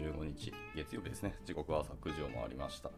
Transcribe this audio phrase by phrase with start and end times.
[0.00, 1.34] 15日、月曜日ですね。
[1.44, 2.90] 時刻は朝9時を回りました。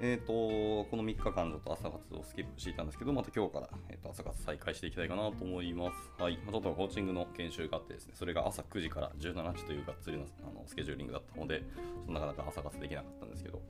[0.00, 6.22] えっ、と、この3日間ちょっと朝活をスキップしていたんですけど、また今日から、えー、と朝活再開していきたいかなと思います。
[6.22, 6.36] はい。
[6.36, 11.62] ちょっとコーチングの研修があってですね、それが朝9時から17時というがっつりのあのスケジューリングだったので、
[12.08, 13.60] なかなか朝活できなかったんですけど、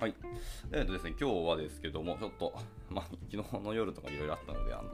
[0.00, 0.14] はい。
[0.72, 2.52] えっ、とですね、今日はですけども、ちょっと、
[2.90, 4.90] まあ、昨日の夜とかいろいろあったので、あの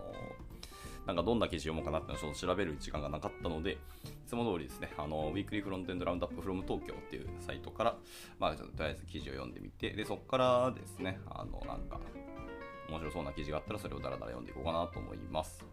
[1.06, 3.78] なんかどんな記事読もうかなってのを調べる時間がなかったので、い
[4.26, 7.96] つも通りですね、あの、ウィークリーフロントエンドラウンドアップフロム東京っていうサイトから、
[8.38, 12.00] まあ、ちょっととりあえず記事を読んでみて、で、そこからですね、あの、なんか、
[12.88, 15.64] 面白そうな記事があったら、それをダラダラ読んでいこうかなと思います。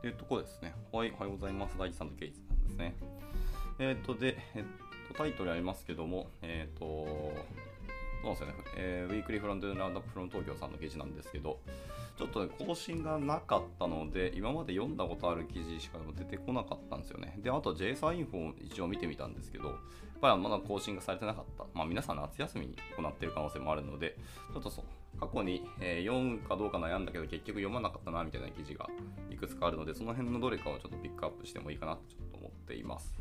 [0.00, 0.74] というところですね。
[0.90, 1.76] はい、おはようございます。
[1.78, 2.96] 大地さんとケイツさんですね。
[3.78, 4.64] えっ、と、で、えっ、
[5.08, 7.32] と、タイトルありますけども、えっ、と、
[8.22, 11.60] そうですよね、えー、ウィークリーフロントエンドラウンドアップフロム東京さんの記事なんですけど、
[12.16, 17.38] ちょっと、ね、更新がなかったので、今まで読んだことある記事しか出てこなかったんですよね。
[17.42, 19.76] で、あと JSA インフォを一応見てみたんですけど、やっ
[20.20, 21.64] ぱりまだ更新がされてなかった。
[21.74, 24.16] まあ皆さん夏休みに行っている可能性もあるので、
[24.52, 24.84] ちょっとそう、
[25.18, 28.88] 過去に、え、読むかどうか悩んだけど結局読まなかったなみたいな記事が
[29.30, 33.14] いくつかあるので、その辺のどれかをちょっとピックアップしてもいいかなとちょっと思っています。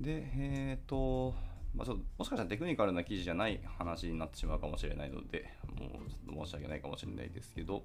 [0.00, 1.34] で、えっ、ー、と、
[1.74, 7.82] まあ、ちょっともしかしたらテクニカルな記事じゃない話になってしまうかもしれないので、もうちょっと申し訳ないかもしれないですけど、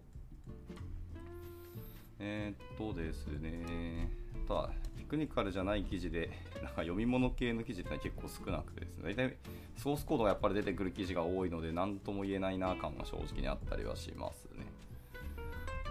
[2.19, 4.09] えー、っとですね、
[4.47, 9.37] ただ、テクニカルじゃない記事で、なんか読み物系の記事って結構少なくてですね、大体
[9.77, 14.65] ソースコードがやっぱり出てくる記事が多いので、なんとも言えないな感が正直にあったりはしますね。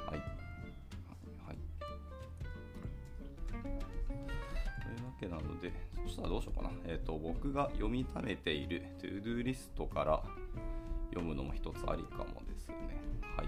[0.06, 0.18] はい。
[0.18, 0.24] は
[1.52, 1.56] い。
[3.52, 5.72] というわけなので、
[6.06, 6.70] そしたらどうしようかな。
[6.86, 10.22] えっ、ー、と、僕が読み溜めている ToDo リストから
[11.10, 12.76] 読むのも一つありかもですね。
[13.36, 13.46] はい。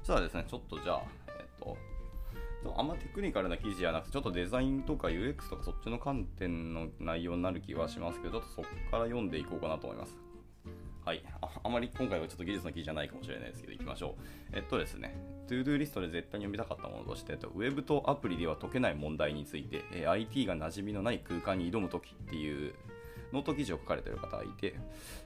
[0.00, 1.76] そしたらですね、ちょっとじゃあ、えっ、ー、と、
[2.76, 10.23] あんまテクニカルな記事じゃなくて、ちょっとデザインとか UX とかそっちの観点の内容になる気はしますけど、ちょっとそこから読んでいこうかなと思います。
[11.04, 11.48] はいあ。
[11.62, 14.56] あまり今回はちょっと技術の記事じゃないかもしれないですけど、いきましょう。
[14.56, 15.14] えっとですね、
[15.48, 22.74] ToDo リストで絶対に読みたかったものとして、ウェブとアプリでは解けない問題について、え IT が馴染みのない空間に挑むときっていう
[23.34, 24.76] ノート記事を書かれている方がいて、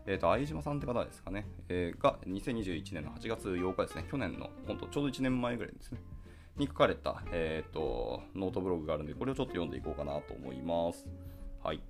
[0.06, 6.00] えー、と相島さんって方ですかね、えー、が2021年の8月8日ですね、去年の本当ちょうど1年前ぐらいですね、
[6.56, 11.06] に書かれた、えーと、ノートブログがあるので、これをちょっと読んでいこうかなと思います。
[11.62, 11.81] はい。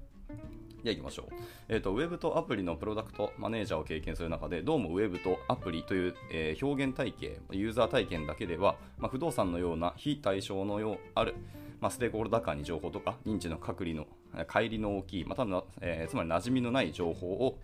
[0.89, 1.35] じゃあ行きましょう。
[1.69, 11.35] え、ー、と、ウェブとアプリのプロダクトマネージャーを経験する中で、どうもウェブとアプリという、えー、表現体系、ユーザー体験だけでは、まあ、不動産のような非対称のようある、
[11.81, 14.07] まあ、ステークホルダー間に情報とか、認知の隔離の、
[14.47, 15.43] 乖離の大きい、また、
[15.83, 17.59] えー、つまり馴染みのない情報を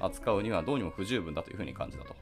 [0.00, 2.14] 扱うにはどうにも不十分だというふうに感じたと。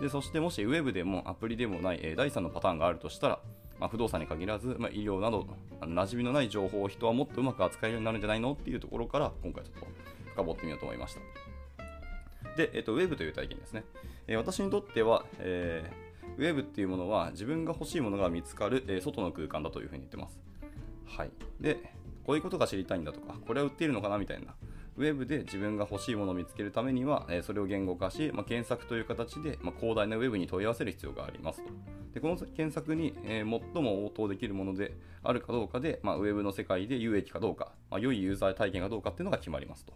[0.00, 3.38] でそしてもしウェブでもアプリでもない、えー、第3のパターンがあるとしたら、
[3.78, 5.46] まあ、不動産に限らず、まあ、医療など
[5.80, 8.52] 馴染みのない情報を人はもっとうまく扱えるようになるんじゃないの？
[8.52, 9.86] っていうところから今回ちょっと
[10.34, 11.20] 深掘ってみようと思いました。
[12.56, 13.84] で、えっと、ウェブという体験ですね、
[14.26, 20.38] え、私にとっては、えー、ウェブっていうものは自分が欲しいものが見つかる、え、外の空間だというふうに言ってます。
[21.06, 21.30] はい。
[21.60, 21.78] で
[22.24, 24.54] こういうことが知りたいんだとかこれは売っているのかなみたいな。
[24.96, 31.70] ウェブで自分が欲しいものを見つけるためには、えそれを言語化し、まあ、検索という形で、まあ、広大なウェブに問い合わせる必要がありますと。
[32.14, 39.94] でこの検索に、えー、最も応答できるものであるかどうかで、まあ、ウェブの世界で有益かどうか、まあ、良いユーザー体験かどうかっていうのが決まりますと。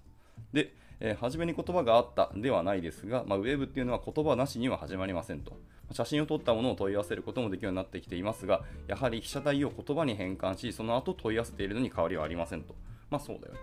[0.52, 5.56] で、えー、初めに言葉があったではないですが、まあ、ウェブっていうのは言葉なしには始まりませんと。
[5.92, 12.74] 写真を撮ったものを問い合わせることもできるようになってきていますが、やはり被写体を言葉に変換し、その後問い合わせているのに変わりはありませんと。
[13.10, 13.60] まあそうだよね。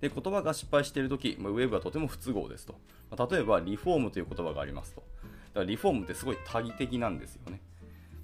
[0.00, 2.74] で言葉が失敗しているとき、ウェブはとても不都合ですと
[3.16, 3.28] ま。
[3.30, 5.02] 例えば、リフォームという言葉がありますと。
[5.02, 5.06] だ
[5.54, 7.60] からリフォームってすごい多義的なんですよね。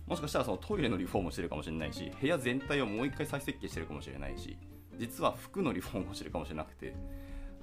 [0.07, 4.57] もしかしたらそのトイレのリフォームをしてるかもしれないし、部屋全体をもう一回再設計してるかもしれないし、
[5.01, 6.95] 実は服のリフォームをしてるかもしれなくて、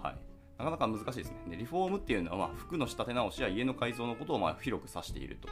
[0.01, 0.15] はい。
[0.57, 1.37] なかなか難しいですね。
[1.51, 5.47] でリフォームっていうのは、まあ、服の仕立て直しや家の改造のことをまあ広く指していると。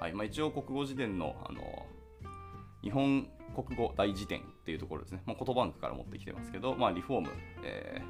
[0.00, 1.86] はいまあ、一応、国語辞典のあの
[2.82, 7.28] 日本国語大辞典っていうところですね、まあ、言葉バンクから持ってきてますけど、まあ、リフォーム、
[7.64, 8.00] え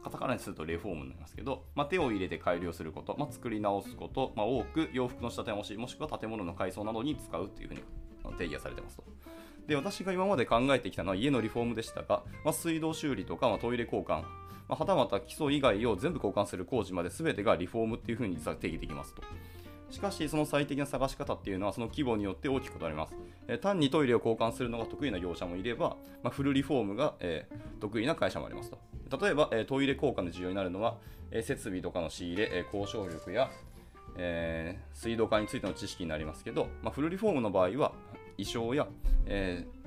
[0.00, 7.82] ー、カタカナにするとレフォームになりますけど、まあ、手を入れて改良すること、まあ、作り直すこと、まあ、多く洋服の仕立て直し、もしくは建物の改装などに使うというふうに
[8.38, 9.04] 定義がされてますと。
[9.66, 14.26] で私が今まで考えてきたのは家のリフォームでしたが、まあ、水道修理とか、まあ、トイレ交換、ま
[14.70, 19.22] あ、はたまた基礎以外を全部交換する工事まで全てがリフォームっていうふうに実は定義できますと。
[19.92, 23.14] しかし、その最適な探し方っていうのはその規模によって大きく異なります。
[23.46, 28.78] えー、単にトイレを交換するのが得意な業者もいれば、まあ、フルリフォームが、えー、得意な会社もありますと。
[29.20, 30.96] 例えば、えー、トイレ交換で重要になるのは、
[31.30, 33.50] え、設備とかの仕入れ、え、交渉力や、
[34.16, 37.92] え、水道管についての知識になりますけど、まあ、フルリフォームの場合は、
[38.36, 38.86] 衣装や、
[39.26, 39.82] えー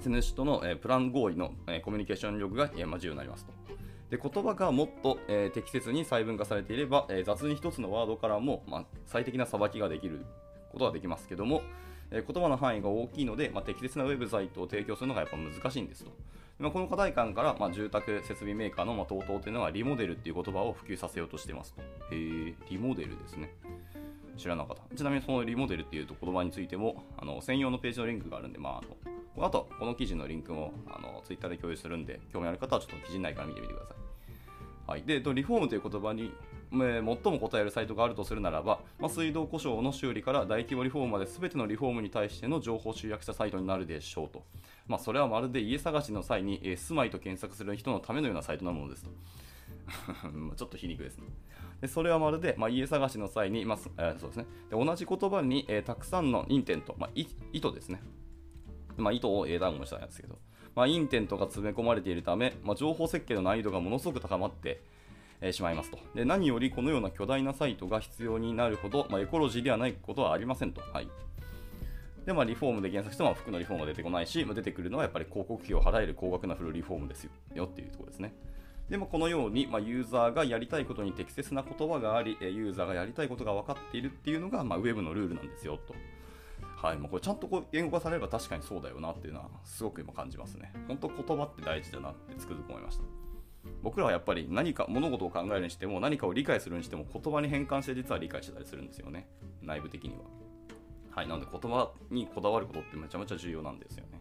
[0.00, 3.52] 施主との、えプラン合意の、えコミュニケーション力が、えま重要になりますと。
[4.10, 10.24] で言葉がもっと、え適切に細分化されていれば、え雑に一つのワードからも、ま最適なさばきができる
[10.72, 11.62] ことはできますけども、
[12.10, 16.12] え言葉の範囲が大きいので、ま適切なウェブサイトを提供するのがやっぱ難しいんですと。
[16.58, 21.82] まこの課題感から、ま住宅設備メーカーの、ま TOTO というのはリモデルっていう言葉を普及させようとしてますと。
[22.12, 23.52] へ、リモデルですね。
[24.38, 24.96] 知らなかった。
[24.96, 28.82] ちなみにそのリモデルっていう言葉についても、あの専用のページのリンクがあるんで、まあ、あ
[29.38, 33.98] のあと、この記事のリンクもあのツイッターで共有するんで、興味ある方はちょっと記事内から見てみてください。
[34.88, 36.32] はい、でリフォームという言葉に、
[36.72, 44.44] えー、最も答えるサイトがあるとするならば、まあ、水道故障の修理から大規模リフォームまで全てのリフォームに対しての情報を集約したサイトになるでしょうと。
[44.86, 49.10] まあ、それはまるで家探しの際に、えー、住まいと検索する人のためのようなサイトなものですと。
[50.56, 51.26] ちょっと皮肉ですね。
[51.80, 57.26] でそれはまるで、まあ、家探しの際に、まあ、そうですね、で同じ言葉に、えー、たくさんのインテント、まあ、意
[57.60, 58.02] 図ですね。
[58.96, 60.38] まあ、意図を英単語にしたんですけど、
[60.74, 64.82] まあ、インテントが詰め込まれているため、まあ、情報設計の難易度がものすごく高まって、
[65.52, 66.24] しまいますとで。
[66.24, 70.80] 何よりこのような巨大なサイトが必要になるほど、まあ、エコロジーではないことはありませんと。
[70.92, 71.08] はい
[72.26, 78.34] で、まあ、リフォームで検索しても服のリフォームが出てこないし、まあ、出てくるのはやっぱり広告費を払える高額なフルリフォームですよよっていうところですね。
[78.88, 85.94] でもこのように、まあ、ユーザーがやりたいことに適切な言葉があり、ユーザーがやりたいことが分かっているっていうのが、まあ、ウェブのルールなんですよと。
[86.76, 90.72] はい、まあ、これちゃんとこう言語化されれば確かにそうだよなっていうのはすごく今感じますね。
[90.86, 93.02] 本当言葉って大事だなってつくづく思いました。
[93.82, 99.28] 僕らはやっぱり何か物事を考えるにしても何かを理解するにしても言葉に変換して実は理解してたりするんですよね。
[99.60, 100.20] 内部的には。
[101.10, 104.20] はい、なので言葉にこだわることってめちゃめちゃ重要なんですよね。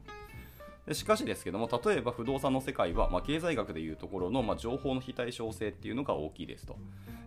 [0.94, 6.78] しかしですけども、例えば不動産の世界は、まあ、経済学でいうところの、まあ、情報の非対称性っていうのが大きいですと。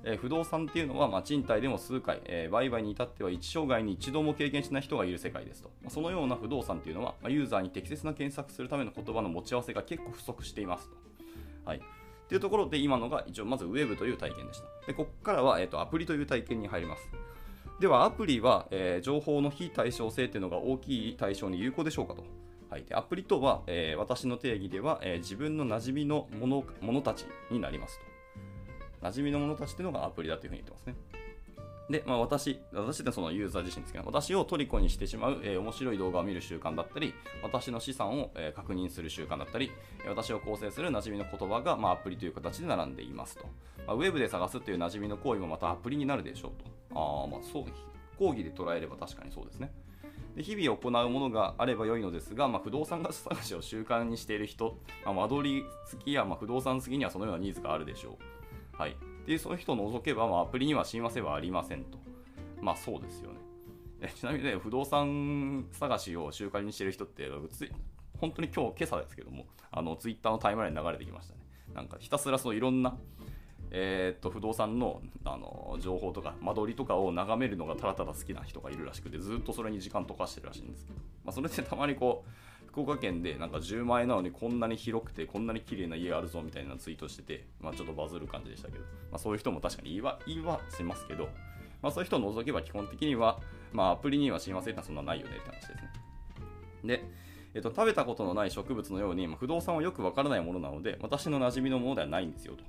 [0.03, 5.71] えー、不動産っていうのは、まあ、賃貸でも数回、えー、売買に至っては一生涯に一度も経験しない人がいる世界ですと。
[5.83, 10.97] まあ、そのような不動産っていうのは、まあ、ユーザーに適切な検索するための言葉の持ち合わせが結構不足していますと。
[11.67, 11.79] はい。
[11.79, 11.81] っ
[12.29, 14.87] ていうところで今のが一応まず Web という体験でした。
[14.87, 17.11] で、ここからは、えーと、アプリという体験に入ります。
[17.81, 22.25] ではアプリは、えー、情報の非対称性っていうのが大きい対象に有効でしょうかと。
[22.71, 28.05] はい、でアプリとは、えー、私の定義では、えー、自分の馴染みのものものたちになりますと。
[29.09, 30.95] 馴染みのものたちっていうのがアプリだというふうに言ってますね。
[31.91, 37.13] で、まあ、私、私ってそのユーザー自身ですけど、私を虜にしてしまう、えー、面白い動画を見る習慣だったり、
[37.43, 39.73] 私の資産を、えー、確認する習慣だったり、
[40.07, 43.47] 私を構成する馴染みの言葉が、まあ、アプリという形で並んでいますと。
[43.89, 47.01] まあ、ウェブで探すっていう馴染みの行為もまたアプリになるでしょうと。
[47.01, 47.65] ああ、まあそう、
[48.17, 49.73] 講義で捉えれば確かにそうですね。
[50.37, 58.19] で日々行うものがあれば良いのですが、まあ、不動産探しを習慣にしている人、まあ、間取り好きや、まあ、不動産好きにはそのようなニーズがあるでしょ
[58.79, 58.81] う。
[58.81, 58.97] はい。
[59.27, 61.99] で、その人を除けば、まあ、アプリには親和性はありませんと。
[62.61, 63.39] まあ、そうですよね。
[64.15, 67.29] ちなみにね、不動産探しを習慣にしている人って、
[68.19, 71.41] 本当に今日、今朝ですけども、あの、ツイッターのタイムラインに流れてきましたね。
[71.75, 72.97] なんか、ひたすらそのいろんな、
[73.71, 82.31] えー、っと不動産のあの情報とか間取りとかを眺めるのがただただ好きな人がいるらしくてずっとそれに時間溶かしてるらしいんですけど、まあ、それでたまにこう
[82.67, 91.29] 福岡県でなんか10万円なのにこんなに広くてこんなに綺麗な家あるぞみたいなツイートしてて、まあ、ちょっとバズる感じでしたけど、まあ、そういう人も確かに言いは言いはしますけど、
[91.83, 93.41] まあ、そういう人を除けば基本的には、
[93.73, 95.91] まあ、アプリには親和性ってのはそんなないよねって話ですね。
[96.85, 97.05] で、
[97.55, 102.65] えっと、食べたことのない植物のように、まあ、不動産はよくわからないものなので私の馴染みのものではないんですよと。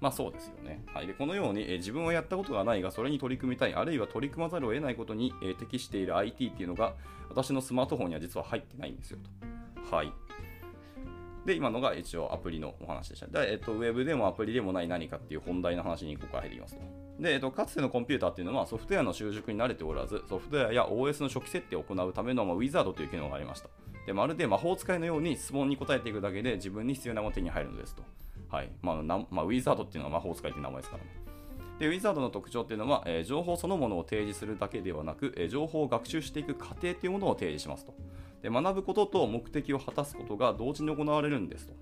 [0.00, 0.84] まあそうですよね。
[0.94, 6.94] はい、でこのように、え、自分はやったことがないが、それに取り組みたい、あるいは取り組まざるを得ないことに、え、適している IT っていうのが、
[7.28, 9.18] 私のスマートフォンには実は入ってないんですよ
[9.90, 9.96] と。
[9.96, 10.12] はい。
[11.44, 13.26] で、今のが一応アプリのお話でした。
[13.26, 16.82] で、えっと、ウェブでもアプリでもない何かっていう本題の話にここから入っていきますと。
[17.20, 23.68] で、えっと、かつてのコンピューターっていうのはソフトウェアの習熟に慣れておらず、ソフトウェアや OS の初期設定を行うための、まあ、ウィザードという機能がありました。
[24.06, 28.02] で、まるで魔法使いのように質問に答えていくだけで自分に必要なもの手に入るのですと。
[28.50, 31.10] はいまあなまあ、ウィザードっていうのは魔法使いっていう名前ですからね。
[31.78, 37.94] でウィザードの特徴っていうのは、えー、情報そのものを提示するだけではなく、えー、情報を学習していく過程というものを提示しますと。
[38.42, 41.74] で学ぶことと目的を果たすことが同時に行われるんですと。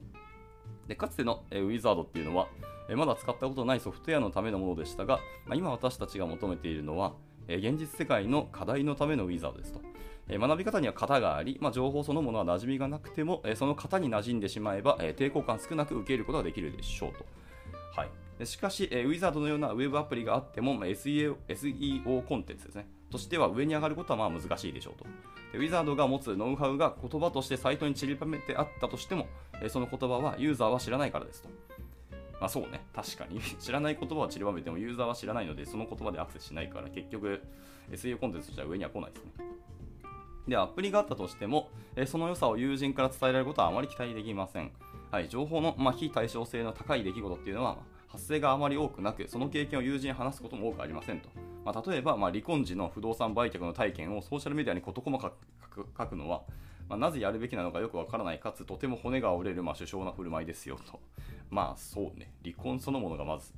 [0.88, 2.48] でかつての、えー、ウィザードっていうのは、
[2.88, 7.14] え、まだ使ったことないソフトウェアのためのものでしたが、まあ、今私たちが求めているのは、
[7.48, 9.80] え、現実世界の課題のためのウィザードですと。
[10.28, 17.24] え学び方には型があり、まあ、情報そのものは馴染みがなくても、えその型に馴染んでしまえば、え抵抗感少なく受けることができるでしょうと。
[17.94, 18.06] は
[18.40, 22.88] い、しかし、えウィザードのようなウェブアプリがあっても、ま、SEO, SEO コンテンツですね。
[23.10, 25.06] としては上に上がることはまあ難しいでしょうと。
[25.54, 29.26] ウィザードが持つノウハウが言葉としてサイトに散りばめてあったとしても、
[29.68, 31.48] その言葉はユーザーは知らないからですと。
[32.40, 33.40] まあそうね、確かに。
[33.58, 37.40] 知らない言葉は散りばめてもユーザーは知らないので、その言葉でアクセスしないから、結局
[37.90, 39.30] SEO コンテンツとしては上には来ないですね。
[40.48, 44.70] で、アプリがあったとしても、えその良さを友人から伝えられることはあまり期待できません。
[45.10, 51.28] はい、情報の、まあ、非対称性の高い出来事っていうのは、発生があまり多くなく、その経験を友人に話すことも多くありませんと。
[51.64, 55.32] まあ、例えば、まあ、離婚時の不動産売却の体験をソーシャルメディアに事細か
[55.70, 56.42] く書くのは、
[56.88, 61.00] まあ、なぜやるべきなのかよくわからない、かつとても骨が折れる、まあ、首相な振る舞いですよと。
[61.50, 63.52] まあそうね、離婚そのものがまず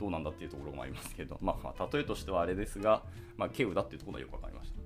[0.00, 3.02] どうなんだっていうところもありますけど、まあ、まあ例えとしてはあれですが、
[3.36, 4.81] まあ、稀有だっていうところがよくわかりました。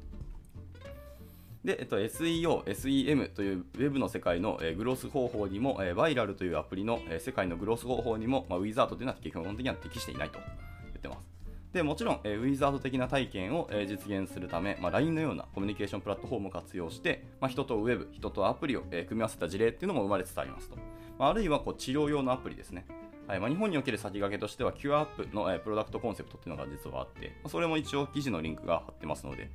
[1.66, 11.26] で、えっと、SEO、SEM というウェブの世界の、え、グロース方法にも、えー、バイラルというアプリの、え、世界のグロース方法にも、まあ、ウィザードというのは基本的には適していないと言ってます。
[11.72, 20.76] でもちろん、えー、ウィザード的な体験を、えー、実現するため、まあ、LINE のようなコミュニケーションプラットフォームを活用して、まあ、人とウェブ、人とアプリを、えー、組み合わせた事例っていうのも生まれつつありますと。
[21.18, 22.86] まあ、あるいはこう治療用のアプリですね。
[23.26, 29.50] はいまあ、日本における先駆けとしては、 CureApp の、えー、プロダクトコンセプトっていうのが実はあって、まあ、それも一応記事のリンクが貼ってますので、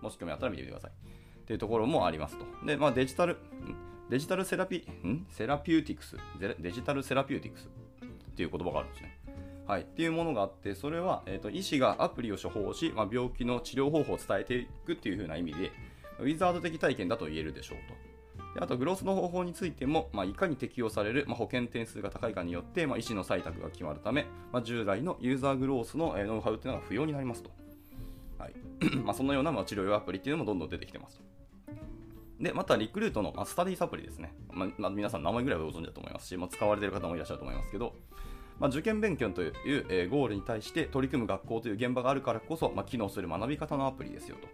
[0.00, 1.25] もし興味あったら見てみてください。
[1.46, 2.44] っていうところもありますと。
[2.66, 3.36] で、まあ、デジタル、
[4.10, 5.24] デジタルセラピ、ん？
[5.30, 7.68] therapeutics、 digital therapeutics？
[8.32, 9.16] っていう言葉があるんですね。
[9.68, 15.70] はい、っていうものがあって、それは、えーと、医師がアプリを処方し、まあ、病気の治療方法を伝えていくっていう風な意味で、
[16.18, 18.54] ウィザード的体験だと言えるでしょうと。
[18.54, 27.50] であと、グロスの方法についても、まあ、いかに適用される、まあ、保険点数が高いかによって、まあ、医師の採択が決まるため、まあ、従来のユーザーグロースのノウハウっていうのが不要になりますと。
[28.38, 28.54] はい
[29.04, 31.24] まあ、そのような、まあ、治療用アプリっていうのもどんどん出てきてますと。
[32.40, 34.34] で、またリクルートの、まあ、スタディサプリですね。
[34.52, 37.94] まあ、まあ、皆さん名前ぐらいはご存知だと思いますし、まあ、使われている方もいらっしゃると思いますけど、
[38.58, 39.54] まあ、受験勉強という、
[39.88, 44.48] えー、ゴールに対して取り組む学校という現場があるからこそ、まあ、機能する学び方のアプリですよと。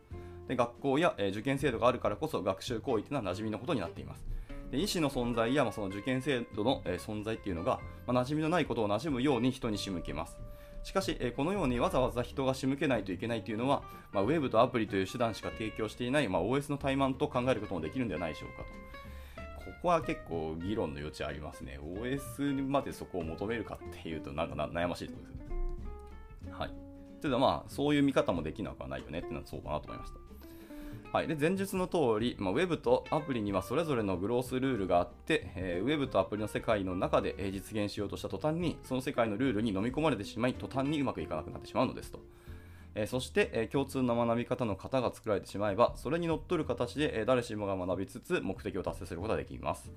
[0.48, 4.24] で学校や、えー、受験制度があるからこそ学習行為というのは馴染みのことになっています。
[4.70, 10.38] で医師の存在や、まあ、その受験制度の、えー、存在っていうのが、まあ、馴染みのないことを馴染むように人に仕向けます。
[10.82, 18.82] しかし、えこのようにわざわざ人が仕向けないといけないというのは、まあ、ウェブとアプリという手段しか提供していない、まあ、OS の怠慢と考えることもできるんではないでしょうかと。
[19.64, 21.78] ここは結構議論の余地ありますね。
[21.80, 26.52] OS までそこを求めるかっていうとなんか悩ましいところですね。
[26.52, 26.70] はい。
[27.20, 30.21] というのはまあ、そういう見方もできなくはないよねっていうのはそうかなと思いました。
[31.12, 42.20] はい、で前述の通り、まあ、ウェブとアプリにはそれぞれのグロースルールがあって、えー、ウェブとアプリの世界の中で実現しようとした途端にその世界のルールに飲み込まれてしまい途端にうまくいかなくなってしまうのですと。
[42.94, 49.92] えー、そして、えー、共通の学び方の型が作られてしまえばそれにのっとる形で、え誰しもが学びつつ目的を達成することができます。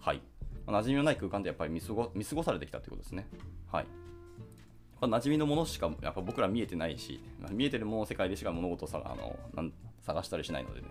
[0.00, 0.20] はい。
[0.66, 3.26] まあ、馴染みのない空間でやっぱり見過ご見過ごされてきたということですね。
[3.70, 3.86] はい。
[5.00, 10.88] ま馴染みのものしかやっぱ僕ら見えてないし、見えてるもの世界でしか物事さあのなん探したりしないのでね。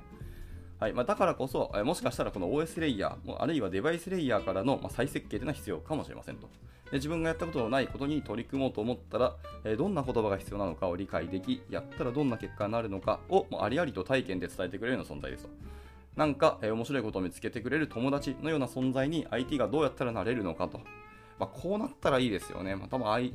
[0.80, 6.50] はいまあ、だからこそ、もしかしたらこの OS レイヤー、あるいはデバイスレイヤーからの再設計というのは必要かもしれませんと。
[6.92, 9.36] で自分がやったことのないことに取り組もうと思ったら、
[9.78, 15.50] どんな言葉が必要なのかを理解でき、やったらどんな結果になるのかをありありと体験で伝えてくれるような存在ですと。
[16.16, 20.80] なんか、え、面白いことを見つけてくれる友達のような存在に IT がどうやったらなれるのかと。
[21.40, 22.76] まあ、こうなったらいいですよね。
[22.76, 23.32] まあ、多分、AI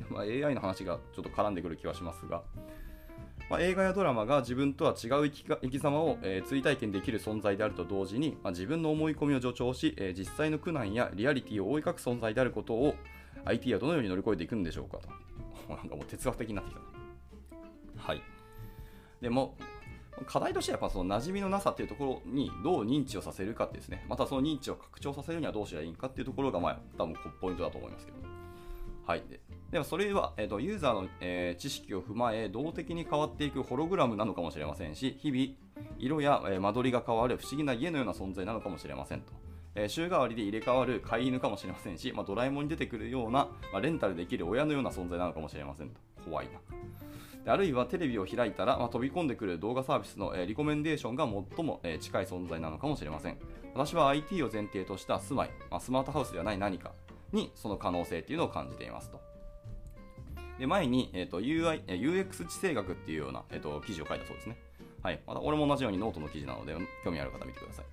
[0.53, 2.43] の話がちょっと絡んでくる気はしますが。
[3.49, 12.95] まあ、映画やドラマが自分とは違う生き生き様を、えー、追体験できる存在であると同時に、まあ、自分の思い込みを助長し、えー、実際の苦難やリアリティを覆い隠す存在であることを
[13.45, 15.09] IT はどのように乗り越えていくんでしょうかと。
[15.73, 16.81] なんかもう哲学的になってきた。
[18.01, 18.21] はい。
[19.21, 19.55] でも、
[20.25, 24.05] 課題としてはやっぱその馴染みのなさっていうところにどう認知をさせるかってですね。
[24.09, 28.17] またその認知を拡張させるにはどうしたらいいかっていうところが、まあ、多分ポイントだと思いますけど。
[29.05, 29.23] はい。
[29.29, 29.39] で
[29.71, 39.33] でもそれは、えーと、ユーザーの、えー、知識を踏まえ動的に変わっていくホログラムなのかもしれませんし日々色や、えー、間取りが変わる不思議な家のような存在なのかもしれませんと、
[39.75, 46.07] えー、週替わりで入れ替わる飼い犬かもしれませんし、まあ、ドラえもんに出てくるような、まあ、レンタルできる親のような存在なのかもしれませんと。
[46.23, 46.47] 怖い
[47.45, 47.53] な。
[47.53, 53.37] あるいはテレビを開いたら、まあ、飛び込んでくる動画サービスの、えー、リコメンデーションが最も、えー、近い存在なのかもしれません。
[53.73, 56.91] 私は IT を前提とした住まい、まあ、スマートハウスではない何か
[57.31, 59.36] にその可能性っていうのを感じていますと。
[60.59, 64.57] で前に、えーと、UI UX 地政学っていうような、えーと、記事を書いたそうですね。
[65.03, 65.19] はい。
[65.27, 67.85] また俺も同じようにノートの記事なので、興味ある方見てください。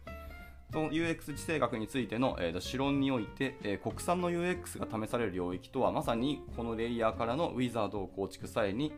[0.73, 8.92] その UX 地政学についての、えーと、と論において、えー、国産の UX が試される領域とは、まさにこのレイヤーからのウィザードを構築際に、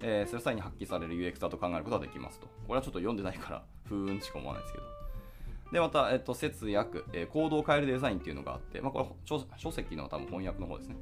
[0.00, 2.48] えー、する際に発揮される UX だと考えることができますと。
[2.66, 4.84] これはちょっと読んでないから、ふーんしか思わないですけど。
[5.72, 10.96] で、また、えっ、と、節約、えー、行動を変えるデザインっていうのがあって、まあ、これ、書籍の多分翻訳の方ですね。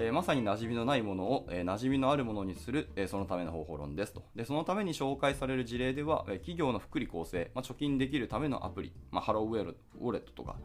[0.00, 4.22] えー、まさに馴染みのないものを、えー、馴染みのあるものにする、えー、そのための方法論ですと。
[4.36, 10.56] で、そのために紹介される事例では、え企業の福利厚生、まあ、貯金できるためのアプリ、まあ、ハローウェルウォレットとか、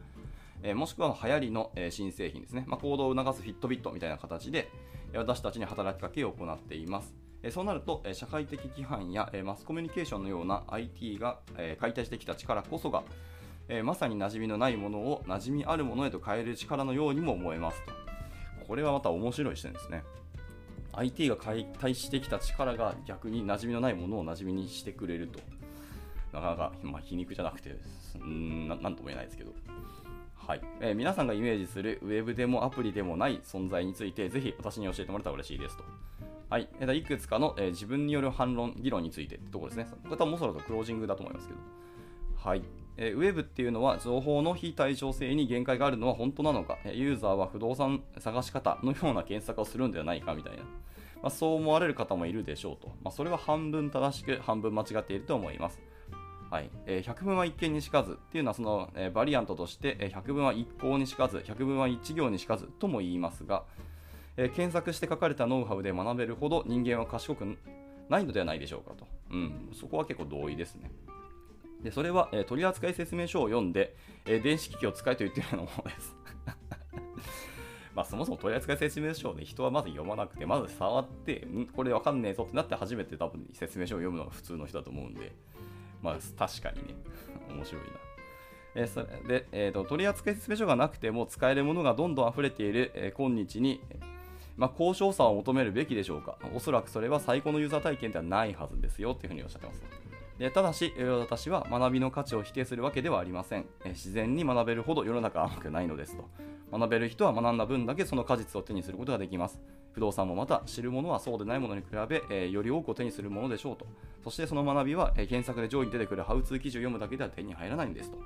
[0.62, 4.70] えもしくは流行りの、え新製品ですね、まあ、行動を促すフィットビットみたいな形で、
[5.16, 7.12] 私たちに働きかけを行っています。
[7.42, 13.02] えそうなると、え社会的規範や、えマスコミュニケーションのような IT が、え解体してきた力こそが、
[13.68, 18.03] えまさに馴染みのないものを馴染みあるものへと変える力のようにも思えますと。
[18.66, 20.04] これはまた面白い視点ですね。
[20.92, 25.40] IT が解体してきた力が逆に馴染みのないものを馴染みにしてくれると。
[26.32, 27.76] なかなか、まあ、皮肉じゃなくて、
[28.20, 29.52] うんななんとも言えないですけど。
[30.36, 35.84] はいえー、皆さんがイメージするウェブでもアプリでもない存在について、ぜひ私に教えてもらったら嬉しいですと。
[36.50, 36.68] はい、
[36.98, 39.86] いくつかの、えー、自分による反論、議論についてってところですね。
[40.04, 41.60] これ多分もそろそろクロージングだと思いますけど。
[42.36, 42.62] はい。
[42.96, 50.62] え、ウェブっていうのは情報の非対称性に限界があるのは本当なのか、ユーザーは不動産探し方のような検索をするんではないかみたいな。
[51.22, 52.88] まあ、そう思われる方もいるでしょうと。
[53.02, 55.80] まあ、それは半分正しく、半分間違っていると思います。
[56.50, 63.64] はいえー、百分は一見にしかずっていうのはその、えー、バリアントとして、えー、百分は一向にしかず百分は一行にしかずとも言いますが、
[64.36, 67.58] えー、検索して書かれたノウハウで学べるほど人間は賢く
[68.08, 70.92] ないのではないでしょうかと、うん、そこは結構同意ですね
[71.84, 76.16] でそれは、えー、取扱説明書を読んで、えー、電子機器を使えと言っているようなものです
[77.94, 81.66] まあ、そもそも取扱説明書を、ね、人はまず読まなくて、まず触って、ん？
[81.66, 85.30] これわかんねえぞってなって初めて多分説明書を読むのが普通の人だと思うんで、
[86.02, 86.94] まあ、確かにね、
[87.54, 87.90] 面白いな。
[88.74, 93.80] えー、それで、えーと、取扱説明書がなくても使えるものがどんどん溢れている、えー、今日に、
[94.56, 96.36] まあ、高尚さを求めるべきでしょうか。
[96.52, 100.13] おそらくそれは最高のユーザー体験ではないはずですよっていうふうにおっしゃってます。
[100.38, 103.66] でただし、私は学びの価値を否定するわけではありません。
[103.84, 106.28] 自然に学べるほど世の中甘くないのですと。
[106.76, 109.60] 学べる人は学んだ分だけその果実を手にすることができます。
[109.92, 113.86] 不動産もまた知るものはそうでないものに比べ、えー、より多くを手にするものでしょうと。
[114.24, 118.18] そしてその学びは、えー、検索で上位に出てくるハウツー記事を読むだけでは手に入らないんですと。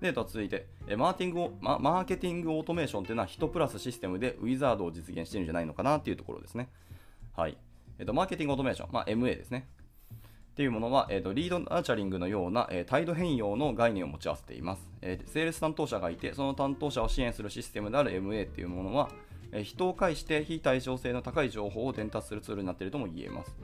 [0.00, 0.66] で、続いて、
[0.96, 6.68] マーティングママーケティングオートメーションというのは人プラスシステムでウィザードを実現しているんじゃないのかなというところですね。
[7.34, 7.56] はい。
[7.98, 9.68] えっ、と、マーケティングオートメーション、まあ、MA ですね。
[10.56, 19.10] っていうものは、えーと、リードナーチャリングのような、えー、態度変容の概念を持ち合わせています、えー、セールス担当者がいて、その担当者を支援するシステムである MA っていうものは、
[19.52, 23.54] えー、人を介して非対称性の高い情報を伝達するツールになっているとも言えます。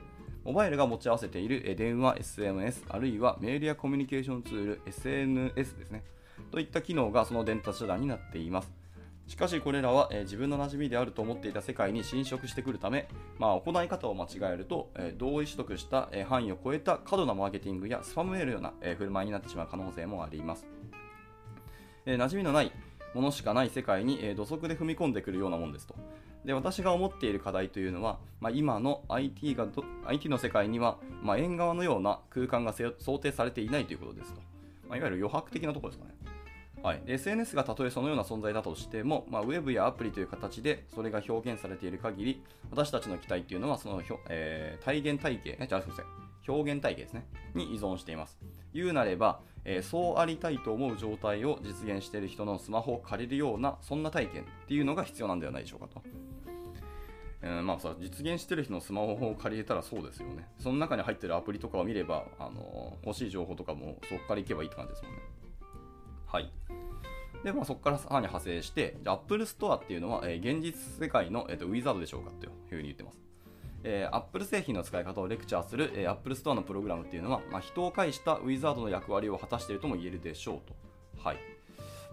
[0.43, 6.03] モバイルが持ち合わせている、え、電話、SMS、あるいはメールやコミュニケーションツール、SNS ですね。
[6.51, 8.82] といった機能がその伝達手段になっています。
[9.27, 13.07] しかしこれらは、えー、自分の馴染みであると思っていた世界に侵食してくるため、
[13.39, 20.67] まあ、行い方を間違えると、えー、同意取得した、えー、範囲を超えた過度なマーケティングやスパムメールのような、え振る舞いになってしまう可能性もあります。
[22.05, 22.71] え馴染みのない
[23.13, 25.95] ものしかない世界に、え土足で踏み込んでくるようなものですと。
[26.45, 29.67] で私が思っている課題というのは、まあ、今の IT, が
[30.05, 34.41] IT の世界には、まあ、縁側のような空間が想定されていないということですと。
[34.89, 36.22] まあ、いわゆる余白的なところですかね。
[36.83, 46.05] はい、SNS がたとえそのような存在だとしても、まあ、ウェブやアプリという形でそれが表現されている限り、私たちの期待っていうのは、その、えー、体現体系、じゃあすみません、
[46.53, 48.37] 表現体系ですね、に依存しています。
[48.73, 56.01] 言うなれば、えー、そうありたいと思う状態を実現している人のスマホを借りるような、そんな体験っていうのが必要なんではないでしょうかと。
[57.43, 60.49] えー、まあさ、実現してる人のスマホを借りれたらそうですよね。
[60.59, 65.21] その中に入ってるアプリとかを見れば、あのー、欲しい情報とかもそこから行けばいいって感じですもんね。
[66.33, 66.51] はい。
[67.43, 73.19] で、まあ、そこからさらに派生して、じゃ Apple Store っていうのは、えー、現実世界の、えーと、ウィザードでしょうかというふうに言ってます。
[73.83, 80.73] えー、Apple 製品の使い方をレクチャーする、えー、Apple Store のプログラムっていうのは、まあ、人を介したウィザードの役割を果たしているとも言えるでしょうと。
[81.21, 81.37] はい。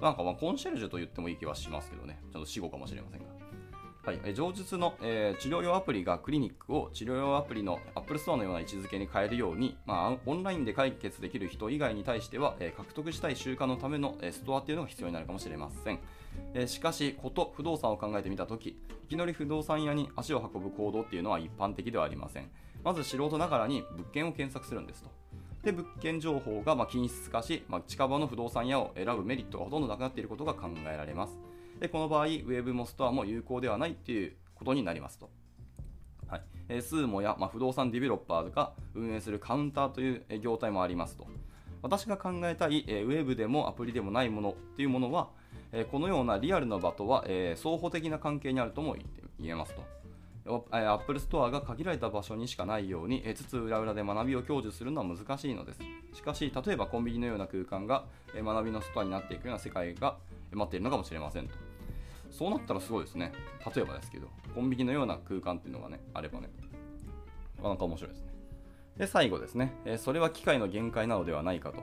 [0.02, 2.20] なんかまあコンシェルジュと言ってもいい気はしますけどね。
[2.32, 3.39] ちょっと死語かもしれませんが。
[4.18, 16.00] はい、上述の、えー、治療用アプリがクリニックを治療用アプリの Apple Store のような位置づけに変えるように、まあ、オンラインで解決できる人以外に対しては、えー、獲得したい習慣のための、えー、ストアっていうのが必要になるかもしれません。
[16.54, 18.76] え、しかし、こと不動産を考えてみたとき、い
[19.08, 22.50] きなり不動産屋に足を運ぶ行動っていうのは一般的ではありません。
[22.82, 25.10] まず素人ながらに物件を検索するんですと。
[25.62, 31.38] で物件情報がま均質化し、まあ、近場の不動産屋を選ぶメリットがほとんどなくなっていることが考えられます。
[31.80, 35.30] でこの場合、ウェブもストアも有効ではないっていうことになりますと。
[36.28, 41.26] はいえー、スーモや、まあ、不動産ディベロッパーが運営するカウンターという業態もありますと。
[41.82, 45.30] 私が考えたい、えー、ウェブでもアプリでもないものっていうものは、
[45.72, 48.96] え、このようなリアルな場とは、え、双方的な関係にあるとも
[49.38, 49.82] 言えますと。
[50.70, 55.80] Apple Store が限られた場所にしかないように、えつつ裏裏で学びを享受するのは難しいのです。
[56.12, 60.16] しかし、例えばコンビニのような空間が、え学びのストアになっていくような世界が
[60.52, 61.69] 待っているのかもしれませんと。
[62.30, 63.32] そうなったらすごいですね。
[63.74, 66.48] 例えばですけど、コンビニのような空間っていうのがね、あればね、
[67.56, 68.30] なかなか面白いですね。
[68.96, 71.78] で、最後ですね、えそれは機械の限界なのではないかと。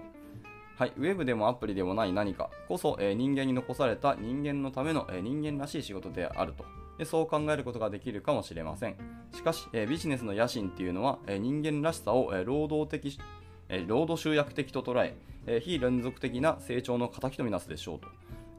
[0.77, 6.65] はい、ウェブでもアプリでもない何かこそ、え人間に残された人間のための、え人間らしい仕事であると
[6.99, 8.95] でそう考えることができるかもしれません
[9.33, 13.19] しかし、えービジネスの野心っていうのは、え人間らしさを、え労働的
[13.69, 15.15] え労働集約的と捉え
[15.47, 18.07] え非連続的な成長の敵とみなすでしょうと、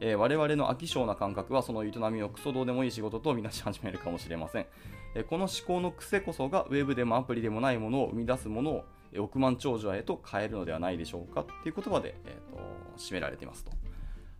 [0.01, 4.67] えー我々の飽き性な感覚はその営みをクソどうでもいい仕事とみなし始めるかもしれません、
[5.15, 8.85] えーこの思考の癖こそがウェブでもアプリでもないものを生み出すものを
[9.19, 11.41] 億万長者へと変えるのではないでしょうか？
[11.41, 12.61] っていう言葉で、えー、と
[12.99, 13.73] 締められていますと。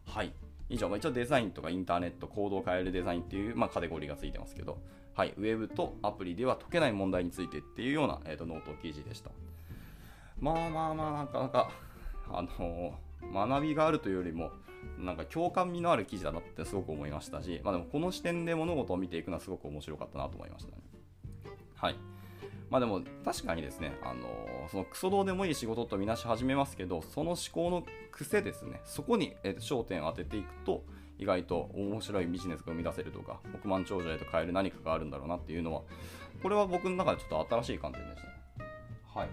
[0.07, 0.33] はい。
[0.69, 4.79] 以上、まあ、一応デザインとかインターネット、行動を変えるデザインっていう、まあ、カテゴリーがついてますけど、
[5.15, 9.31] はい、ウェブとアプリでは解けない問題についてっていうような、えー、とノート記事でした。
[10.39, 11.71] まあまあまあ、なかなか、
[12.31, 12.93] あのー
[13.33, 14.53] 学びがあるというよりも、
[14.99, 20.79] なんか共感味のある記事だなってすごく思いましたし、まあ、でもこの視点で物事を見ていくのはすごく面白かったなと思いましたね。
[21.77, 21.97] はい。
[22.71, 30.85] まあでも確かにですね、あのーそのクソどうでもいい仕事とみなし始めますけど、その思考の癖ですね、そこに、焦点を当てていくと、
[31.19, 35.83] 意外と面白いビジネスが生み出せるとか、億万長者へと変える何かがあるんだろうなっていうのは、
[36.43, 38.35] これは僕の中でちょっと新しい観点でしたね。
[39.15, 39.29] はい。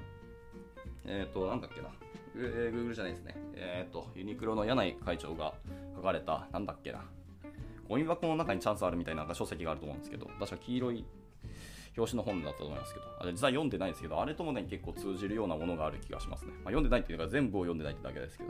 [1.05, 1.89] えっ、と、なんだっけな。
[2.37, 3.35] えー、Google じゃないですね。
[3.55, 5.53] えっ、と、ユニクロの柳井会長が
[5.95, 7.03] 書かれた、なんだっけな。
[7.87, 11.05] ゴミ箱の中にチャンスあるみたいななんか書籍があると思うんですけど、確か黄色い
[11.97, 16.51] 表紙の本だったと思いますけど、あれ実際読んでないですけど、あれともね、結構通じるようなものがある気がしますね。
[16.51, 18.49] まあ、読んでないっていうか、全部を読んでないってだけですけど、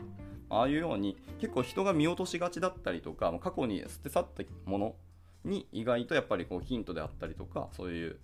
[0.49, 4.95] ああいうように、結構人が見落としがちだったりとか、過去に捨て去ったもの
[5.43, 8.19] に意外とやっぱりこうヒントであったりとか、そういう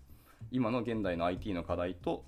[0.51, 2.25] 今の現代の IT の課題と、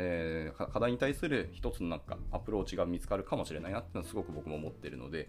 [0.00, 5.28] えー課題に対する一つのなんかアプローチが見つかるかもしれないなっていうのはすごく僕も思ってるので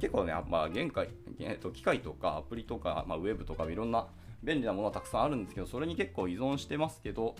[0.00, 4.08] 結構ね、まあ、現在、えーと機械とかアプリとか、まあ、ウェブとかいろんな
[4.42, 7.34] 便利なものはたくさんあるんですけどそれに結構依存してますけど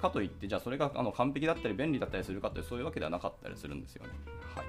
[0.00, 4.10] かといってじゃあそれがあの完璧だったり便利だったりするかってそういうわけではなかったりするんですよね。
[4.54, 4.64] はい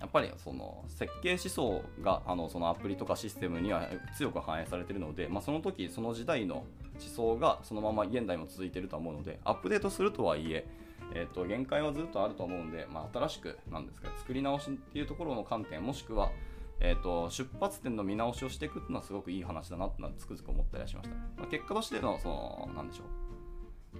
[0.00, 6.64] やっぱりその設計思想があのそのアプリとかシステムには強く反映されているので、まあ、その時その時代の
[7.00, 10.66] 思想がそのまま現代も続いていると思うのでアップデートするとはいえ
[11.12, 16.30] えー、と限界はずっとあると思うんで、まあ、新しくなんですか作り直しっていうところの観点もしくは、
[16.80, 23.06] えー、と出発点の見直しをしていくっていうのはすごくいい話だなってつくづく思ったりしました、まあ、結果としてのそのなんでしょう。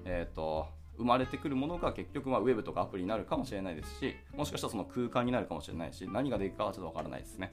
[0.05, 7.53] えー、と生まれてくるものが結局はウェブとかアプリになるかもしれないですしもしかしたらその空間になるかもしれないし何ができるかはちょっとわからないですね。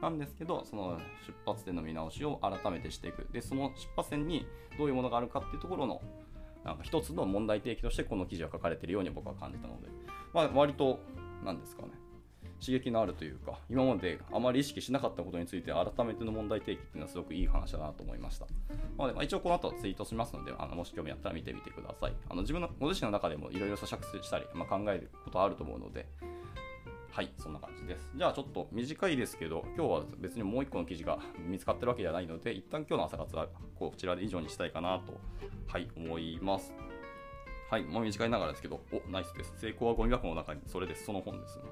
[0.00, 3.26] なんですけどその出発点の見直しを改めてしていく。
[3.32, 4.46] でその出発点に
[4.78, 6.00] どういうものがあるかっていうところの
[6.64, 9.88] なんか一つの問題提起としてこの記事は書かれているように僕は感じたので、
[10.32, 11.00] まあ、割と
[11.44, 11.88] なんですかね。
[12.64, 18.44] 刺激のあるというか今まであまり意識しなかったことについて改めての問題提起っていうのはすごくいい話だなと思いました。
[18.44, 22.12] なので、まあ、一応この後ツイートしますのであのもし興味あったら見てみてください。
[22.28, 26.06] あの自分のご自身の中でもいろいろ咀嚼したり、まあ、考えることあると思うので
[27.12, 28.08] はい、そんな感じです。
[28.14, 35.20] じゃあちょっと短いですけど、今日は別にもう一個の記事が見つかってるわけじゃないので、一旦今日の朝活はこちらで以上にしたいかなと、
[35.66, 36.72] はい、思います。
[37.68, 39.54] はい、もう短いながらですけど、お、ナイスです。
[39.58, 41.04] 成功はゴミ箱の中に、それです。
[41.04, 41.64] その本ですね。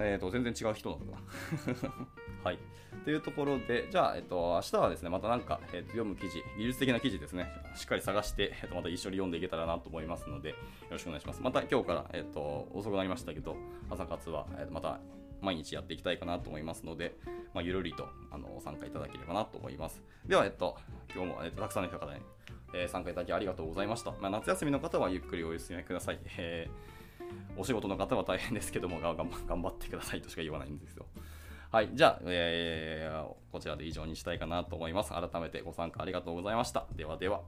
[0.00, 1.22] えっ、と、全然違う人なんだな。
[2.44, 2.58] はい。
[3.04, 10.56] というところで、じゃあ、えっ、と、明日はですね、またなんか、えーと読む記事、技術的な記事ですね、しっかり探して、えーとまた一緒に読んでいけたらなと思いますので、よ
[10.90, 11.42] ろしくお願いします。
[11.42, 13.56] また今日から、えっ、と、遅くなりましたけど、
[13.90, 15.00] 朝活は、えーとまた
[15.40, 17.16] 毎日やっていきたいかなと思いますので、
[17.54, 20.02] まあ、ゆるりとあの参加いただければなと思います。
[20.26, 20.76] では、えっと、
[21.14, 22.20] 今日も、えっと、たくさんの方に、
[22.74, 24.10] えー参加いただきありがとうございました。
[24.20, 26.18] まあ、夏休みの方はゆっくりお休みください。
[26.36, 26.97] えー
[27.56, 31.06] お仕事の方は大変ですけども、 頑張ってくださいとしか言わないんですよ。
[31.70, 35.10] はい、じゃあ、えーこちらで以上にしたいかなと思います。
[35.10, 36.86] 改めてご参加ありがとうございました。
[36.94, 37.42] ではでは。